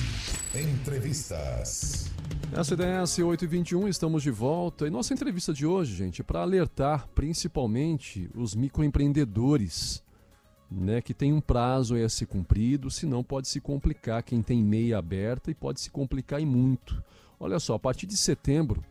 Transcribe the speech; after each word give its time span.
Entrevistas. 0.52 2.10
SDS 2.52 3.20
821, 3.20 3.86
estamos 3.86 4.24
de 4.24 4.32
volta. 4.32 4.88
E 4.88 4.90
nossa 4.90 5.14
entrevista 5.14 5.52
de 5.52 5.64
hoje, 5.64 5.94
gente, 5.94 6.20
é 6.20 6.24
para 6.24 6.40
alertar 6.40 7.06
principalmente 7.14 8.28
os 8.34 8.56
microempreendedores, 8.56 10.02
né, 10.68 11.00
que 11.00 11.14
tem 11.14 11.32
um 11.32 11.40
prazo 11.40 11.94
a 11.94 12.08
ser 12.08 12.26
cumprido, 12.26 12.90
senão 12.90 13.22
pode 13.22 13.46
se 13.46 13.60
complicar 13.60 14.24
quem 14.24 14.42
tem 14.42 14.64
meia 14.64 14.98
aberta 14.98 15.48
e 15.48 15.54
pode 15.54 15.80
se 15.80 15.90
complicar 15.90 16.40
e 16.40 16.44
muito. 16.44 17.00
Olha 17.38 17.60
só, 17.60 17.74
a 17.74 17.78
partir 17.78 18.08
de 18.08 18.16
setembro, 18.16 18.84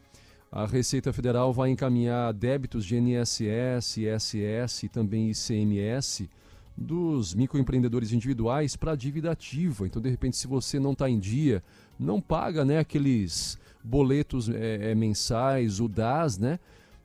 a 0.52 0.66
Receita 0.66 1.13
Federal 1.13 1.54
vai 1.54 1.70
encaminhar 1.70 2.34
débitos 2.34 2.84
de 2.86 2.97
INSS, 2.97 3.97
ISS 3.97 4.83
e 4.83 4.89
também 4.89 5.29
ICMS 5.29 6.29
dos 6.75 7.36
microempreendedores 7.36 8.14
individuais 8.14 8.75
para 8.75 8.96
dívida 8.96 9.32
ativa. 9.32 9.86
Então, 9.86 10.01
de 10.01 10.10
repente, 10.10 10.38
se 10.38 10.47
você 10.47 10.79
não 10.79 10.93
está 10.93 11.10
em 11.10 11.19
dia, 11.19 11.61
não 12.00 12.21
paga 12.21 12.64
né, 12.64 12.79
aqueles 12.79 13.60
boletos 13.83 14.50
é, 14.50 14.91
é, 14.91 14.96
mensais, 14.96 15.79
o 15.79 15.88
DAS, 15.88 16.38
né? 16.38 16.60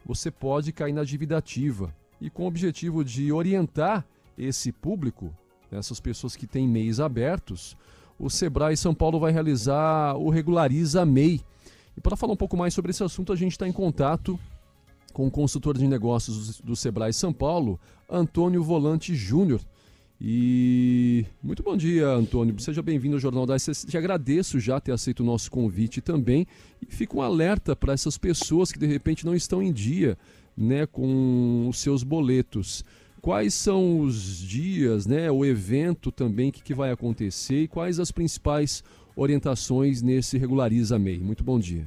Você 0.06 0.30
pode 0.30 0.72
cair 0.72 0.92
na 0.92 1.02
dívida 1.02 1.36
ativa. 1.36 1.94
E 2.20 2.30
com 2.30 2.44
o 2.44 2.46
objetivo 2.46 3.04
de 3.04 3.32
orientar 3.32 4.06
esse 4.38 4.70
público, 4.70 5.34
essas 5.70 5.98
pessoas 5.98 6.36
que 6.36 6.46
têm 6.46 6.68
MEIs 6.68 7.00
abertos, 7.00 7.76
o 8.18 8.30
Sebrae 8.30 8.76
São 8.76 8.94
Paulo 8.94 9.18
vai 9.18 9.32
realizar 9.32 10.14
o 10.16 10.30
Regulariza 10.30 11.04
MEI. 11.04 11.42
E 11.96 12.00
para 12.00 12.16
falar 12.16 12.32
um 12.32 12.36
pouco 12.36 12.56
mais 12.56 12.74
sobre 12.74 12.90
esse 12.90 13.02
assunto, 13.02 13.32
a 13.32 13.36
gente 13.36 13.52
está 13.52 13.68
em 13.68 13.72
contato 13.72 14.38
com 15.12 15.26
o 15.26 15.30
consultor 15.30 15.78
de 15.78 15.86
negócios 15.86 16.60
do 16.60 16.74
Sebrae 16.74 17.12
São 17.12 17.32
Paulo, 17.32 17.78
Antônio 18.10 18.62
Volante 18.62 19.14
Júnior. 19.14 19.60
E 20.20 21.24
muito 21.42 21.62
bom 21.62 21.76
dia, 21.76 22.08
Antônio. 22.08 22.58
Seja 22.58 22.82
bem-vindo 22.82 23.16
ao 23.16 23.20
Jornal 23.20 23.46
da 23.46 23.58
SS. 23.58 23.86
Te 23.86 23.96
agradeço 23.96 24.58
já 24.58 24.80
ter 24.80 24.92
aceito 24.92 25.20
o 25.20 25.24
nosso 25.24 25.50
convite 25.50 26.00
também. 26.00 26.46
E 26.80 27.08
um 27.14 27.22
alerta 27.22 27.76
para 27.76 27.92
essas 27.92 28.16
pessoas 28.18 28.72
que 28.72 28.78
de 28.78 28.86
repente 28.86 29.26
não 29.26 29.34
estão 29.34 29.62
em 29.62 29.72
dia 29.72 30.16
né, 30.56 30.86
com 30.86 31.66
os 31.68 31.78
seus 31.78 32.02
boletos. 32.02 32.84
Quais 33.20 33.54
são 33.54 34.00
os 34.00 34.38
dias, 34.38 35.06
né, 35.06 35.30
o 35.30 35.44
evento 35.44 36.12
também 36.12 36.50
que, 36.50 36.62
que 36.62 36.74
vai 36.74 36.90
acontecer 36.90 37.62
e 37.62 37.68
quais 37.68 37.98
as 37.98 38.10
principais 38.10 38.84
orientações 39.16 40.02
nesse 40.02 40.38
Regulariza 40.38 40.98
MEI? 40.98 41.18
Muito 41.18 41.44
bom 41.44 41.58
dia. 41.58 41.86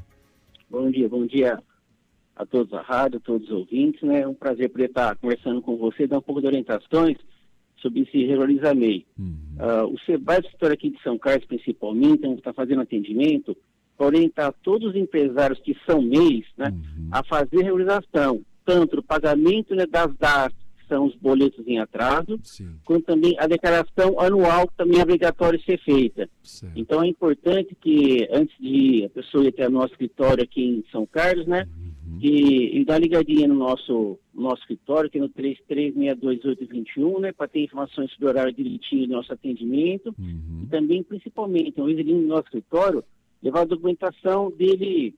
Bom 0.69 0.89
dia, 0.89 1.07
bom 1.07 1.25
dia 1.25 1.59
a 2.35 2.45
todos 2.45 2.73
a 2.73 2.81
rádio, 2.81 3.17
a 3.17 3.21
todos 3.21 3.47
os 3.47 3.53
ouvintes. 3.53 4.01
Né? 4.01 4.21
É 4.21 4.27
um 4.27 4.33
prazer 4.33 4.69
poder 4.69 4.89
estar 4.89 5.15
conversando 5.15 5.61
com 5.61 5.77
você, 5.77 6.07
dar 6.07 6.19
um 6.19 6.21
pouco 6.21 6.41
de 6.41 6.47
orientações 6.47 7.17
sobre 7.77 8.01
esse 8.01 8.25
Regulariza 8.25 8.73
MEI. 8.73 9.05
Uhum. 9.17 9.37
Uh, 9.57 9.93
o 9.93 9.99
Sebrae, 9.99 10.43
setor 10.51 10.71
aqui 10.71 10.89
de 10.89 11.01
São 11.01 11.17
Carlos 11.17 11.45
principalmente, 11.45 12.25
está 12.25 12.53
fazendo 12.53 12.81
atendimento 12.81 13.55
para 13.97 14.07
orientar 14.07 14.53
todos 14.63 14.89
os 14.89 14.95
empresários 14.95 15.59
que 15.59 15.75
são 15.85 16.01
MEIs 16.01 16.45
né, 16.55 16.69
uhum. 16.69 17.09
a 17.11 17.23
fazer 17.23 17.63
regularização, 17.63 18.41
tanto 18.63 18.99
o 18.99 19.03
pagamento 19.03 19.75
né, 19.75 19.85
das 19.87 20.11
que 20.17 20.66
são 20.87 21.05
os 21.05 21.15
boletos 21.15 21.65
em 21.67 21.79
atraso, 21.79 22.39
Sim. 22.43 22.75
quanto 22.85 23.05
também 23.05 23.35
a 23.39 23.47
declaração 23.47 24.19
anual, 24.19 24.67
que 24.67 24.77
também 24.77 24.99
é 24.99 25.03
obrigatório 25.03 25.61
ser 25.63 25.79
feita. 25.79 26.29
Certo. 26.43 26.77
Então 26.77 27.03
é 27.03 27.07
importante 27.07 27.75
que, 27.79 28.27
antes 28.31 28.55
de 28.59 29.05
a 29.05 29.09
pessoa 29.09 29.43
ir 29.43 29.49
até 29.49 29.67
o 29.67 29.71
nosso 29.71 29.93
escritório 29.93 30.43
aqui 30.43 30.63
em 30.63 30.83
São 30.91 31.05
Carlos, 31.05 31.45
né, 31.45 31.67
uhum. 31.77 31.87
E, 32.21 32.79
e 32.79 32.85
dá 32.85 32.97
ligadinha 32.97 33.47
no 33.47 33.55
nosso, 33.55 34.17
nosso 34.33 34.61
escritório, 34.61 35.09
que 35.09 35.17
é 35.17 35.21
no 35.21 35.29
33622821, 35.29 37.19
né, 37.19 37.31
para 37.31 37.47
ter 37.47 37.63
informações 37.63 38.11
sobre 38.11 38.25
o 38.25 38.29
horário 38.29 38.53
direitinho 38.53 39.07
do 39.07 39.13
nosso 39.13 39.31
atendimento. 39.31 40.15
Uhum. 40.17 40.61
E 40.63 40.67
também, 40.67 41.03
principalmente, 41.03 41.73
uma 41.77 41.87
vez 41.87 41.99
ele 41.99 42.13
no 42.13 42.27
nosso 42.27 42.45
escritório, 42.45 43.03
levar 43.41 43.61
a 43.61 43.65
documentação 43.65 44.49
dele 44.49 45.13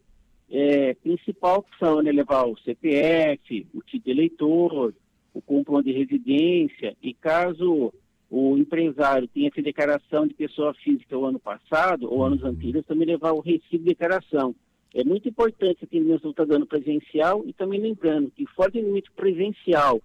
é, 0.50 0.94
principal, 0.96 1.63
que 1.63 1.78
são 1.78 2.01
né, 2.01 2.12
levar 2.12 2.46
o 2.46 2.57
CPF, 2.57 3.68
o 3.74 3.81
título 3.84 4.16
eleitor, 4.16 4.94
o 5.34 5.41
comprovante 5.41 5.91
de 5.91 5.97
residência, 5.97 6.95
e 7.01 7.13
caso 7.13 7.94
o 8.29 8.57
empresário 8.57 9.28
tenha 9.28 9.51
feito 9.51 9.66
declaração 9.66 10.28
de 10.28 10.34
pessoa 10.34 10.73
física 10.75 11.17
o 11.17 11.25
ano 11.25 11.40
passado 11.40 12.12
ou 12.12 12.23
anos 12.23 12.41
uhum. 12.41 12.50
anteriores, 12.50 12.85
também 12.85 13.07
levar 13.07 13.31
o 13.31 13.39
recibo 13.39 13.84
de 13.84 13.89
declaração. 13.89 14.56
É 14.94 15.03
muito 15.03 15.28
importante 15.29 15.85
que 15.85 16.00
o 16.00 16.16
está 16.29 16.45
dando 16.45 16.66
presencial 16.66 17.44
e 17.45 17.53
também 17.53 17.79
lembrando 17.79 18.31
que 18.31 18.45
fora 18.47 18.72
do 18.72 18.79
limite 18.79 19.12
presencial 19.12 20.01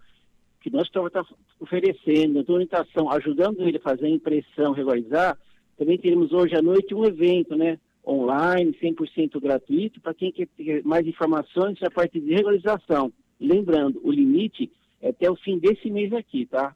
que 0.60 0.70
nós 0.70 0.84
estamos 0.84 1.12
tá 1.12 1.24
oferecendo, 1.60 2.38
a 2.38 2.52
orientação, 2.52 3.10
ajudando 3.10 3.60
ele 3.60 3.76
a 3.76 3.80
fazer 3.80 4.06
a 4.06 4.10
impressão, 4.10 4.72
regularizar, 4.72 5.38
também 5.76 5.98
teremos 5.98 6.32
hoje 6.32 6.56
à 6.56 6.62
noite 6.62 6.94
um 6.94 7.04
evento, 7.04 7.54
né? 7.54 7.78
Online, 8.06 8.76
100% 8.82 9.40
gratuito, 9.40 10.00
para 10.00 10.14
quem 10.14 10.30
quer 10.30 10.46
ter 10.56 10.82
mais 10.84 11.06
informações 11.06 11.82
a 11.82 11.90
partir 11.90 12.20
de 12.20 12.32
regularização. 12.34 13.12
Lembrando, 13.40 14.00
o 14.02 14.10
limite 14.10 14.70
até 15.08 15.30
o 15.30 15.36
fim 15.36 15.58
desse 15.58 15.90
mês 15.90 16.12
aqui, 16.12 16.46
tá? 16.46 16.74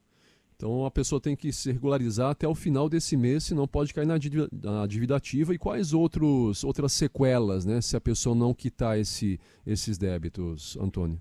Então 0.58 0.84
a 0.84 0.90
pessoa 0.90 1.20
tem 1.20 1.36
que 1.36 1.52
se 1.52 1.70
regularizar 1.70 2.30
até 2.30 2.46
o 2.48 2.54
final 2.54 2.88
desse 2.88 3.16
mês, 3.16 3.44
senão 3.44 3.68
pode 3.68 3.94
cair 3.94 4.06
na 4.06 4.18
dívida, 4.18 4.48
na 4.52 4.86
dívida 4.88 5.14
ativa. 5.14 5.54
E 5.54 5.58
quais 5.58 5.92
outros, 5.92 6.64
outras 6.64 6.92
sequelas, 6.92 7.64
né, 7.64 7.80
se 7.80 7.96
a 7.96 8.00
pessoa 8.00 8.34
não 8.34 8.52
quitar 8.52 8.98
esse, 8.98 9.38
esses 9.64 9.96
débitos, 9.96 10.76
Antônio? 10.76 11.20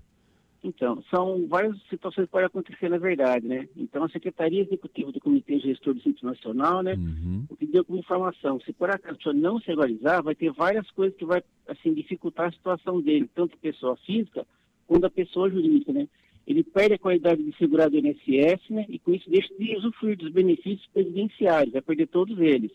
Então, 0.62 1.00
são 1.08 1.46
várias 1.46 1.80
situações 1.88 2.24
que 2.24 2.32
podem 2.32 2.46
acontecer 2.46 2.88
na 2.88 2.98
verdade, 2.98 3.46
né? 3.46 3.68
Então, 3.76 4.02
a 4.02 4.08
Secretaria 4.08 4.62
Executiva 4.62 5.12
do 5.12 5.20
Comitê 5.20 5.60
Gestor 5.60 5.94
do 5.94 6.02
Centro 6.02 6.26
Nacional, 6.26 6.82
né, 6.82 6.94
uhum. 6.94 7.46
o 7.48 7.56
que 7.56 7.64
deu 7.64 7.84
como 7.84 8.00
informação, 8.00 8.60
se 8.62 8.72
por 8.72 8.90
acaso 8.90 9.14
a 9.14 9.16
pessoa 9.16 9.34
não 9.34 9.60
se 9.60 9.68
regularizar, 9.68 10.20
vai 10.20 10.34
ter 10.34 10.50
várias 10.52 10.90
coisas 10.90 11.16
que 11.16 11.24
vai, 11.24 11.44
assim, 11.68 11.94
dificultar 11.94 12.48
a 12.48 12.52
situação 12.52 13.00
dele, 13.00 13.30
tanto 13.32 13.54
a 13.54 13.58
pessoa 13.58 13.96
física 13.98 14.44
quanto 14.88 15.06
a 15.06 15.10
pessoa 15.10 15.48
jurídica, 15.48 15.92
né? 15.92 16.08
Ele 16.48 16.64
perde 16.64 16.94
a 16.94 16.98
qualidade 16.98 17.42
de 17.42 17.54
segurado 17.58 17.90
do 17.90 18.06
INSS, 18.06 18.70
né, 18.70 18.86
e 18.88 18.98
com 18.98 19.12
isso 19.12 19.28
deixa 19.28 19.54
de 19.54 19.76
usufruir 19.76 20.16
dos 20.16 20.32
benefícios 20.32 20.88
previdenciários, 20.94 21.74
vai 21.74 21.82
perder 21.82 22.06
todos 22.08 22.38
eles. 22.38 22.72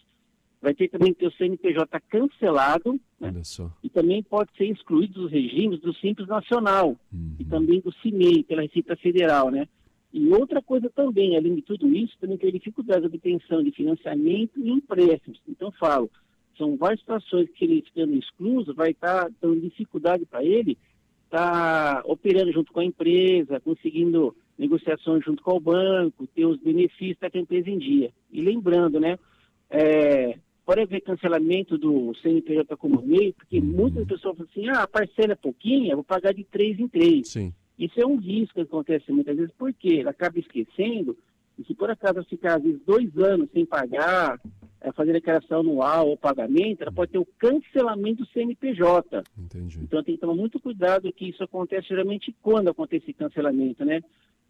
Vai 0.61 0.75
ter 0.75 0.89
também 0.89 1.11
que 1.11 1.21
ter 1.21 1.27
o 1.27 1.31
CNPJ 1.31 1.99
cancelado, 2.01 2.99
né, 3.19 3.33
e 3.83 3.89
também 3.89 4.21
pode 4.21 4.51
ser 4.55 4.65
excluído 4.65 5.23
dos 5.23 5.31
regimes 5.31 5.79
do 5.79 5.91
Simples 5.95 6.27
Nacional, 6.27 6.95
uhum. 7.11 7.35
e 7.39 7.43
também 7.45 7.79
do 7.79 7.91
CIMEI, 7.93 8.43
pela 8.43 8.61
Receita 8.61 8.95
Federal, 8.95 9.49
né. 9.49 9.67
E 10.13 10.29
outra 10.29 10.61
coisa 10.61 10.87
também, 10.91 11.35
além 11.35 11.55
de 11.55 11.63
tudo 11.63 11.91
isso, 11.95 12.15
também 12.21 12.37
tem 12.37 12.51
dificuldade 12.51 13.01
de 13.01 13.07
obtenção 13.07 13.63
de 13.63 13.71
financiamento 13.71 14.51
e 14.59 14.69
empréstimos. 14.69 15.41
Então, 15.49 15.71
falo, 15.71 16.11
são 16.55 16.77
várias 16.77 16.99
situações 16.99 17.49
que 17.49 17.65
ele 17.65 17.81
ficando 17.81 18.13
excluso, 18.13 18.75
vai 18.75 18.91
estar 18.91 19.31
dando 19.41 19.59
dificuldade 19.59 20.27
para 20.27 20.43
ele 20.43 20.77
está 21.33 22.03
operando 22.05 22.51
junto 22.51 22.71
com 22.71 22.79
a 22.79 22.85
empresa, 22.85 23.59
conseguindo 23.59 24.35
negociações 24.57 25.25
junto 25.25 25.41
com 25.41 25.55
o 25.55 25.59
banco, 25.59 26.27
ter 26.27 26.45
os 26.45 26.59
benefícios 26.59 27.17
da 27.19 27.39
empresa 27.39 27.69
em 27.69 27.79
dia. 27.79 28.11
E 28.31 28.39
lembrando, 28.39 28.99
né, 28.99 29.17
é, 29.69 30.37
pode 30.63 30.81
haver 30.81 31.01
cancelamento 31.01 31.75
do 31.75 32.13
CNPJ 32.21 32.77
como 32.77 33.01
meio, 33.01 33.33
porque 33.33 33.57
uhum. 33.57 33.65
muitas 33.65 34.05
pessoas 34.05 34.37
falam 34.37 34.49
assim, 34.51 34.69
ah, 34.69 34.83
a 34.83 34.87
parcela 34.87 35.33
é 35.33 35.35
pouquinha, 35.35 35.95
vou 35.95 36.03
pagar 36.03 36.33
de 36.33 36.43
três 36.43 36.79
em 36.79 36.87
três. 36.87 37.29
Sim. 37.29 37.51
Isso 37.79 37.99
é 37.99 38.05
um 38.05 38.17
risco 38.17 38.53
que 38.53 38.61
acontece 38.61 39.11
muitas 39.11 39.35
vezes, 39.35 39.51
porque 39.57 39.95
ela 40.01 40.11
acaba 40.11 40.37
esquecendo, 40.37 41.17
e 41.57 41.63
se 41.63 41.73
por 41.75 41.89
acaso 41.89 42.23
ficar, 42.23 42.57
às 42.57 42.63
vezes, 42.63 42.81
dois 42.85 43.15
anos 43.17 43.49
sem 43.51 43.65
pagar, 43.65 44.39
é, 44.81 44.91
fazer 44.91 45.13
declaração 45.13 45.61
anual 45.61 46.09
ou 46.09 46.17
pagamento, 46.17 46.81
ela 46.81 46.91
pode 46.91 47.11
ter 47.11 47.17
o 47.17 47.27
cancelamento 47.37 48.23
do 48.23 48.29
CNPJ. 48.31 49.23
Entendi. 49.37 49.79
Então 49.81 50.03
tem 50.03 50.15
que 50.15 50.21
tomar 50.21 50.35
muito 50.35 50.59
cuidado 50.59 51.11
que 51.13 51.29
isso 51.29 51.43
acontece 51.43 51.87
geralmente 51.87 52.35
quando 52.41 52.69
acontece 52.69 53.05
esse 53.05 53.13
cancelamento, 53.13 53.85
né? 53.85 54.01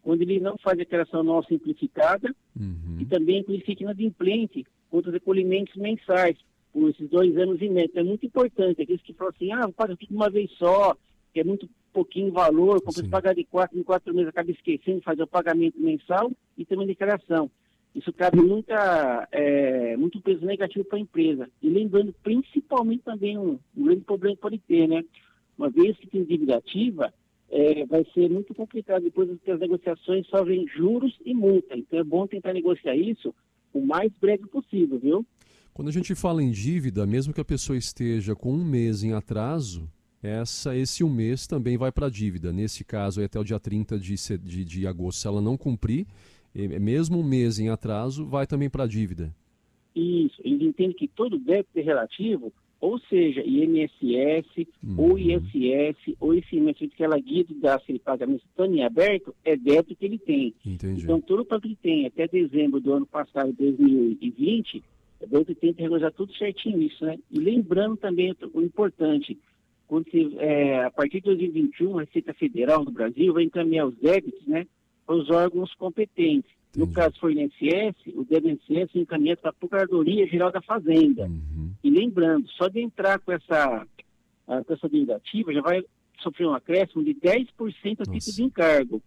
Quando 0.02 0.22
ele 0.22 0.40
não 0.40 0.58
faz 0.58 0.76
declaração 0.76 1.20
anual 1.20 1.44
simplificada 1.44 2.34
uhum. 2.58 2.98
e 3.00 3.06
também 3.06 3.44
ele 3.46 3.60
fica 3.60 3.84
inadimplente 3.84 4.66
contra 4.90 5.10
os 5.10 5.14
recolhimentos 5.14 5.74
mensais 5.76 6.36
por 6.72 6.90
esses 6.90 7.08
dois 7.08 7.36
anos 7.38 7.62
e 7.62 7.68
meio. 7.68 7.86
Então 7.86 8.02
é 8.02 8.04
muito 8.04 8.26
importante. 8.26 8.82
Aqueles 8.82 9.02
que 9.02 9.14
falam 9.14 9.32
assim, 9.34 9.52
ah, 9.52 9.62
vou 9.62 9.72
pagar 9.72 9.96
tudo 9.96 10.08
de 10.08 10.14
uma 10.14 10.28
vez 10.28 10.50
só, 10.58 10.96
que 11.32 11.40
é 11.40 11.44
muito 11.44 11.68
pouquinho 11.94 12.32
valor, 12.32 12.82
como 12.82 13.08
pagar 13.08 13.34
de 13.34 13.44
quatro 13.44 13.78
em 13.78 13.84
quatro 13.84 14.12
meses, 14.12 14.28
acaba 14.28 14.50
esquecendo 14.50 14.98
de 14.98 15.04
fazer 15.04 15.22
o 15.22 15.28
pagamento 15.28 15.80
mensal 15.80 16.30
e 16.58 16.64
também 16.64 16.88
declaração. 16.88 17.48
Isso 17.94 18.12
cabe 18.12 18.40
muita, 18.40 19.28
é, 19.30 19.96
muito 19.96 20.20
peso 20.20 20.44
negativo 20.44 20.84
para 20.84 20.98
a 20.98 21.00
empresa. 21.00 21.48
E 21.62 21.68
lembrando, 21.70 22.12
principalmente 22.24 23.04
também 23.04 23.38
um, 23.38 23.56
um, 23.76 23.84
grande 23.84 24.00
problema 24.00 24.34
que 24.34 24.42
pode 24.42 24.58
ter, 24.58 24.88
né? 24.88 25.04
Uma 25.56 25.70
vez 25.70 25.96
que 25.96 26.08
tem 26.08 26.24
dívida 26.24 26.56
ativa, 26.56 27.14
é, 27.48 27.86
vai 27.86 28.04
ser 28.12 28.28
muito 28.28 28.52
complicado 28.52 29.04
depois 29.04 29.30
que 29.44 29.50
as 29.50 29.60
negociações 29.60 30.26
sofrem 30.26 30.66
juros 30.66 31.16
e 31.24 31.32
multa. 31.32 31.76
Então 31.78 32.00
é 32.00 32.02
bom 32.04 32.26
tentar 32.26 32.52
negociar 32.52 32.96
isso 32.96 33.32
o 33.72 33.80
mais 33.80 34.10
breve 34.20 34.46
possível, 34.48 34.98
viu? 34.98 35.26
Quando 35.72 35.88
a 35.88 35.92
gente 35.92 36.14
fala 36.16 36.42
em 36.42 36.50
dívida, 36.50 37.06
mesmo 37.06 37.32
que 37.32 37.40
a 37.40 37.44
pessoa 37.44 37.76
esteja 37.76 38.34
com 38.34 38.52
um 38.52 38.64
mês 38.64 39.04
em 39.04 39.12
atraso, 39.12 39.88
essa, 40.24 40.74
esse 40.76 41.04
um 41.04 41.10
mês 41.10 41.46
também 41.46 41.76
vai 41.76 41.92
para 41.92 42.06
a 42.06 42.10
dívida. 42.10 42.52
Nesse 42.52 42.82
caso, 42.82 43.20
é 43.20 43.26
até 43.26 43.38
o 43.38 43.44
dia 43.44 43.60
30 43.60 43.98
de, 43.98 44.14
de, 44.38 44.64
de 44.64 44.86
agosto. 44.86 45.20
Se 45.20 45.26
ela 45.26 45.40
não 45.40 45.56
cumprir, 45.56 46.06
mesmo 46.54 47.18
um 47.18 47.22
mês 47.22 47.58
em 47.58 47.68
atraso, 47.68 48.24
vai 48.24 48.46
também 48.46 48.70
para 48.70 48.84
a 48.84 48.86
dívida. 48.86 49.34
Isso, 49.94 50.40
eles 50.42 50.62
entendem 50.62 50.96
que 50.96 51.06
todo 51.06 51.38
débito 51.38 51.78
é 51.78 51.82
relativo, 51.82 52.52
ou 52.80 52.98
seja, 52.98 53.42
INSS, 53.42 54.66
uhum. 54.82 54.94
ou 54.98 55.18
ISS, 55.18 56.16
ou 56.18 56.34
ICMS, 56.34 56.90
aquela 56.92 57.18
guia 57.18 57.44
de 57.44 57.54
gasto 57.54 57.92
de 57.92 57.98
pagamento 57.98 58.44
estando 58.44 58.74
em 58.74 58.82
aberto, 58.82 59.34
é 59.44 59.56
débito 59.56 59.96
que 59.96 60.04
ele 60.04 60.18
tem. 60.18 60.54
Entendi. 60.66 61.02
Então, 61.02 61.20
todo 61.20 61.40
o 61.40 61.44
que 61.44 61.66
ele 61.66 61.78
tem 61.82 62.06
até 62.06 62.26
dezembro 62.26 62.80
do 62.80 62.92
ano 62.92 63.06
passado, 63.06 63.52
2020, 63.52 64.82
é 65.20 65.26
débito 65.26 65.54
que 65.54 65.60
tem 65.60 65.72
que 65.72 65.82
regular 65.82 66.12
tudo 66.12 66.34
certinho 66.34 66.82
isso, 66.82 67.04
né? 67.04 67.18
E 67.30 67.38
lembrando 67.38 67.96
também 67.96 68.34
o 68.52 68.60
importante, 68.60 69.38
quando 69.86 70.10
você, 70.10 70.34
é, 70.38 70.84
a 70.84 70.90
partir 70.90 71.20
de 71.20 71.26
2021, 71.26 71.98
a 71.98 72.02
Receita 72.02 72.32
Federal 72.34 72.84
do 72.84 72.90
Brasil 72.90 73.32
vai 73.32 73.44
encaminhar 73.44 73.86
os 73.86 73.96
débitos, 73.96 74.46
né, 74.46 74.66
para 75.06 75.16
os 75.16 75.30
órgãos 75.30 75.72
competentes. 75.74 76.50
Entendi. 76.70 76.86
No 76.88 76.92
caso 76.92 77.18
for 77.20 77.30
INSS, 77.30 77.94
o 78.14 78.26
INSS 78.28 78.96
encaminha 78.96 79.36
para 79.36 79.50
a 79.50 79.52
Procuradoria 79.52 80.26
Geral 80.26 80.50
da 80.50 80.60
Fazenda. 80.60 81.26
Uhum. 81.26 81.72
E 81.84 81.90
lembrando, 81.90 82.48
só 82.50 82.68
de 82.68 82.80
entrar 82.80 83.20
com 83.20 83.30
essa, 83.30 83.86
com 84.46 84.72
essa 84.72 84.88
dívida 84.88 85.16
ativa, 85.16 85.52
já 85.52 85.60
vai 85.60 85.84
sofrer 86.20 86.46
um 86.46 86.54
acréscimo 86.54 87.04
de 87.04 87.14
10% 87.14 87.46
a 88.00 88.04
título 88.04 88.36
de 88.36 88.42
encargo. 88.42 89.02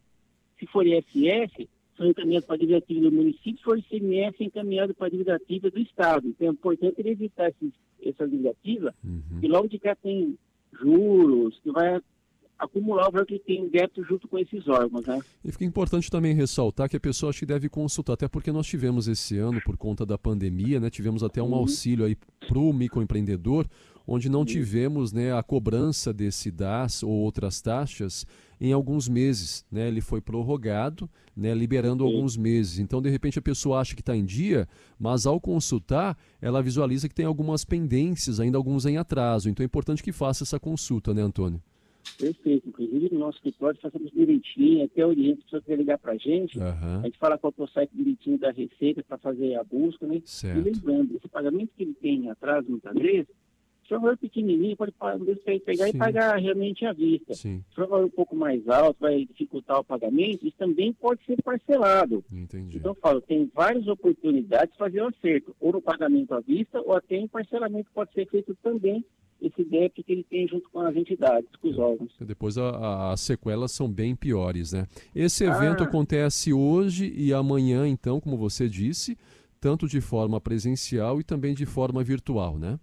Se 0.59 0.65
for 0.67 0.85
ISS, 0.85 1.67
são 1.97 2.07
encaminhados 2.07 2.45
para 2.45 2.55
a 2.55 2.59
dívida 2.59 2.77
ativa 2.77 3.01
do 3.01 3.11
município, 3.11 3.57
se 3.57 3.63
for 3.63 3.77
ICMS, 3.77 4.43
encaminhado 4.43 4.93
para 4.93 5.07
a 5.07 5.09
dívida 5.09 5.35
ativa 5.35 5.69
do 5.69 5.79
Estado. 5.79 6.27
Então 6.27 6.47
é 6.47 6.51
importante 6.51 7.01
evitar 7.03 7.49
esses, 7.49 7.73
essa 8.05 8.27
dívida 8.27 8.51
ativa, 8.51 8.93
uhum. 9.03 9.39
e 9.41 9.47
logo 9.47 9.67
de 9.67 9.79
cá 9.79 9.95
tem 9.95 10.37
juros, 10.81 11.59
que 11.63 11.71
vai 11.71 11.99
acumular 12.59 13.07
o 13.07 13.11
valor 13.11 13.25
que 13.25 13.39
tem 13.39 13.69
débito 13.69 14.03
junto 14.03 14.27
com 14.27 14.39
esses 14.39 14.67
órgãos, 14.67 15.05
né? 15.05 15.19
E 15.43 15.51
fica 15.51 15.63
importante 15.63 16.09
também 16.09 16.33
ressaltar 16.33 16.89
que 16.89 16.97
a 16.97 16.99
pessoa 16.99 17.29
acho 17.29 17.39
que 17.39 17.45
deve 17.45 17.69
consultar, 17.69 18.13
até 18.13 18.27
porque 18.27 18.51
nós 18.51 18.65
tivemos 18.65 19.07
esse 19.07 19.37
ano, 19.37 19.61
por 19.63 19.77
conta 19.77 20.05
da 20.05 20.17
pandemia, 20.17 20.79
né, 20.79 20.89
tivemos 20.89 21.23
até 21.23 21.41
um 21.41 21.47
uhum. 21.47 21.55
auxílio 21.55 22.05
aí 22.05 22.15
para 22.47 22.59
o 22.59 22.73
microempreendedor, 22.73 23.67
onde 24.07 24.29
não 24.29 24.39
uhum. 24.39 24.45
tivemos 24.45 25.11
né, 25.11 25.37
a 25.37 25.43
cobrança 25.43 26.13
desse 26.13 26.49
DAS 26.49 27.03
ou 27.03 27.11
outras 27.11 27.61
taxas 27.61 28.25
em 28.59 28.71
alguns 28.71 29.09
meses. 29.09 29.65
Né? 29.71 29.87
Ele 29.89 29.99
foi 29.99 30.21
prorrogado, 30.21 31.09
né, 31.35 31.53
liberando 31.53 32.03
Sim. 32.03 32.09
alguns 32.09 32.37
meses. 32.37 32.79
Então, 32.79 33.01
de 33.01 33.09
repente, 33.09 33.37
a 33.37 33.41
pessoa 33.41 33.79
acha 33.79 33.93
que 33.93 34.01
está 34.01 34.15
em 34.15 34.25
dia, 34.25 34.67
mas 34.97 35.25
ao 35.25 35.39
consultar, 35.39 36.17
ela 36.41 36.63
visualiza 36.63 37.09
que 37.09 37.13
tem 37.13 37.25
algumas 37.25 37.65
pendências, 37.65 38.39
ainda 38.39 38.57
alguns 38.57 38.85
em 38.85 38.97
atraso. 38.97 39.49
Então, 39.49 39.63
é 39.63 39.65
importante 39.65 40.01
que 40.01 40.13
faça 40.13 40.43
essa 40.43 40.59
consulta, 40.59 41.13
né, 41.13 41.21
Antônio? 41.21 41.61
Perfeito. 42.17 42.69
Inclusive, 42.69 43.09
no 43.11 43.19
nosso 43.19 43.37
escritório, 43.37 43.79
fazemos 43.81 44.11
direitinho, 44.11 44.85
até 44.85 45.05
oriente, 45.05 45.43
se 45.43 45.51
você 45.51 45.61
quiser 45.61 45.77
ligar 45.77 45.97
para 45.97 46.13
a 46.13 46.17
gente, 46.17 46.57
uhum. 46.57 46.99
a 47.01 47.03
gente 47.03 47.17
fala 47.17 47.37
qual 47.37 47.53
é 47.57 47.61
o 47.61 47.67
site 47.67 47.91
direitinho 47.93 48.37
da 48.37 48.51
Receita 48.51 49.03
para 49.03 49.17
fazer 49.17 49.55
a 49.55 49.63
busca, 49.63 50.07
né? 50.07 50.21
Certo. 50.23 50.57
E 50.57 50.61
lembrando, 50.71 51.17
esse 51.17 51.27
pagamento 51.27 51.71
que 51.75 51.83
ele 51.83 51.93
tem 51.93 52.25
em 52.25 52.29
atraso, 52.29 52.69
muitas 52.69 52.95
vezes, 52.95 53.27
se 53.87 53.89
for 53.89 53.99
um 53.99 54.01
valor 54.01 54.17
pequenininho, 54.17 54.75
pode 54.75 54.91
pegar 55.65 55.85
Sim. 55.85 55.91
e 55.95 55.97
pagar 55.97 56.37
realmente 56.37 56.85
à 56.85 56.91
vista. 56.91 57.33
Sim. 57.33 57.63
Se 57.69 57.75
for 57.75 57.85
um 57.85 57.87
valor 57.87 58.05
um 58.05 58.09
pouco 58.09 58.35
mais 58.35 58.67
alto, 58.67 58.97
vai 58.99 59.25
dificultar 59.25 59.79
o 59.79 59.83
pagamento, 59.83 60.45
isso 60.45 60.57
também 60.57 60.91
pode 60.91 61.23
ser 61.25 61.41
parcelado. 61.41 62.23
Entendi. 62.31 62.77
Então, 62.77 62.91
eu 62.91 62.95
falo, 62.95 63.21
tem 63.21 63.49
várias 63.55 63.87
oportunidades 63.87 64.73
de 64.73 64.77
fazer 64.77 65.01
o 65.01 65.07
acerto, 65.07 65.55
ou 65.59 65.71
no 65.71 65.81
pagamento 65.81 66.33
à 66.33 66.41
vista, 66.41 66.81
ou 66.81 66.93
até 66.93 67.15
em 67.15 67.27
parcelamento 67.27 67.89
pode 67.93 68.11
ser 68.13 68.27
feito 68.27 68.55
também 68.61 69.05
esse 69.41 69.63
débito 69.63 70.03
que 70.03 70.11
ele 70.11 70.23
tem 70.23 70.47
junto 70.47 70.69
com 70.69 70.79
as 70.81 70.95
entidades, 70.95 71.47
com 71.61 71.69
os 71.69 71.77
órgãos. 71.77 72.11
Depois 72.19 72.57
a, 72.57 72.69
a, 72.69 73.13
as 73.13 73.21
sequelas 73.21 73.71
são 73.71 73.87
bem 73.87 74.15
piores, 74.15 74.73
né? 74.73 74.87
Esse 75.15 75.45
evento 75.45 75.83
ah. 75.83 75.85
acontece 75.85 76.51
hoje 76.51 77.13
e 77.15 77.31
amanhã, 77.31 77.87
então, 77.87 78.19
como 78.19 78.35
você 78.35 78.67
disse, 78.67 79.15
tanto 79.61 79.87
de 79.87 80.01
forma 80.01 80.41
presencial 80.41 81.19
e 81.19 81.23
também 81.23 81.53
de 81.53 81.65
forma 81.65 82.03
virtual, 82.03 82.57
né? 82.57 82.79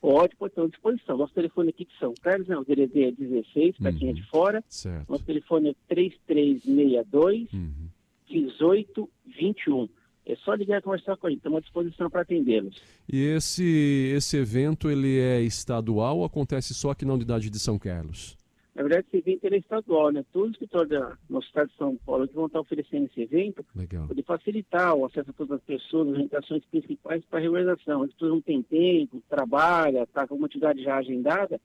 Pode, 0.00 0.34
pode 0.36 0.52
estar 0.52 0.62
à 0.62 0.66
disposição. 0.66 1.18
Nosso 1.18 1.34
telefone 1.34 1.68
aqui 1.70 1.84
de 1.84 1.98
São 1.98 2.14
Carlos, 2.22 2.48
né, 2.48 2.56
o 2.56 2.64
DDD 2.64 3.04
é 3.04 3.12
16, 3.12 3.76
para 3.76 3.90
uhum. 3.90 3.98
quem 3.98 4.08
é 4.08 4.12
de 4.12 4.22
fora. 4.28 4.64
Certo. 4.66 5.10
Nosso 5.10 5.24
telefone 5.24 5.70
é 5.70 5.74
3362 5.88 7.52
uhum. 7.52 7.88
1821. 8.30 9.88
É 10.26 10.36
só 10.36 10.54
ligar 10.54 10.78
e 10.78 10.82
conversar 10.82 11.16
com 11.16 11.26
a 11.26 11.30
gente, 11.30 11.38
estamos 11.38 11.58
à 11.58 11.60
disposição 11.60 12.10
para 12.10 12.20
atendê-los. 12.20 12.80
E 13.10 13.22
esse, 13.22 14.12
esse 14.14 14.36
evento, 14.36 14.90
ele 14.90 15.18
é 15.18 15.40
estadual 15.40 16.18
ou 16.18 16.24
acontece 16.24 16.74
só 16.74 16.90
aqui 16.90 17.04
na 17.04 17.14
unidade 17.14 17.50
de 17.50 17.58
São 17.58 17.78
Carlos? 17.78 18.36
Na 18.74 18.82
verdade, 18.82 19.06
esse 19.08 19.18
evento 19.18 19.52
é 19.52 19.56
estadual, 19.56 20.12
né? 20.12 20.24
Todos 20.32 20.50
os 20.50 20.54
escritórios 20.54 20.90
da 20.90 21.18
nosso 21.28 21.46
estado 21.48 21.68
de 21.68 21.76
São 21.76 21.96
Paulo 21.96 22.28
que 22.28 22.34
vão 22.34 22.46
estar 22.46 22.60
oferecendo 22.60 23.06
esse 23.06 23.20
evento, 23.20 23.64
Legal. 23.74 24.06
poder 24.06 24.22
facilitar 24.22 24.94
o 24.94 25.04
acesso 25.04 25.30
a 25.30 25.32
todas 25.32 25.58
as 25.58 25.62
pessoas, 25.64 26.08
as 26.08 26.14
orientações 26.14 26.64
principais 26.66 27.24
para 27.24 27.40
a 27.40 27.42
regularização. 27.42 28.02
As 28.02 28.12
pessoas 28.12 28.30
não 28.30 28.40
têm 28.40 28.62
tempo, 28.62 29.22
trabalha, 29.28 30.04
está 30.04 30.26
com 30.26 30.36
uma 30.36 30.46
atividade 30.46 30.82
já 30.82 30.96
agendada, 30.96 31.60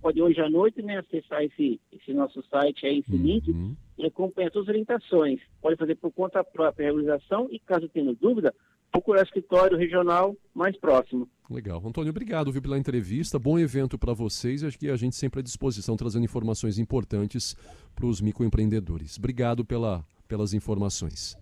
pode 0.00 0.22
hoje 0.22 0.40
à 0.40 0.48
noite 0.50 0.82
né, 0.82 0.98
acessar 0.98 1.42
esse, 1.42 1.80
esse 1.92 2.12
nosso 2.12 2.42
site, 2.50 2.86
aí, 2.86 2.98
esse 2.98 3.12
uhum. 3.14 3.22
link, 3.22 3.76
e 3.98 4.06
acompanhar 4.06 4.50
todas 4.50 4.68
as 4.68 4.72
orientações. 4.72 5.40
Pode 5.60 5.76
fazer 5.76 5.94
por 5.96 6.12
conta 6.12 6.42
própria 6.42 6.88
a 6.88 6.92
realização 6.92 7.48
e, 7.50 7.58
caso 7.58 7.88
tenha 7.88 8.14
dúvida, 8.14 8.54
procurar 8.90 9.20
o 9.20 9.24
escritório 9.24 9.76
regional 9.76 10.36
mais 10.54 10.76
próximo. 10.78 11.28
Legal. 11.50 11.82
Antônio, 11.84 12.10
obrigado 12.10 12.50
viu, 12.50 12.62
pela 12.62 12.78
entrevista. 12.78 13.38
Bom 13.38 13.58
evento 13.58 13.98
para 13.98 14.12
vocês. 14.12 14.64
Acho 14.64 14.78
que 14.78 14.88
a 14.88 14.96
gente 14.96 15.14
sempre 15.14 15.40
à 15.40 15.42
disposição, 15.42 15.96
trazendo 15.96 16.24
informações 16.24 16.78
importantes 16.78 17.54
para 17.94 18.06
os 18.06 18.20
microempreendedores. 18.20 19.18
Obrigado 19.18 19.64
pela, 19.64 20.04
pelas 20.26 20.54
informações. 20.54 21.36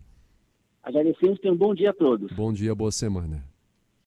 Agradecemos 0.82 1.38
e 1.42 1.50
um 1.50 1.56
bom 1.56 1.74
dia 1.74 1.90
a 1.90 1.94
todos. 1.94 2.32
Bom 2.32 2.52
dia, 2.52 2.74
boa 2.74 2.90
semana. 2.90 3.51